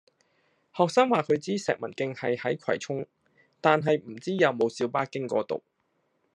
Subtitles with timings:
[0.75, 3.05] 學生話佢知石文徑係喺葵涌，
[3.61, 5.61] 但係唔知有冇小巴經嗰度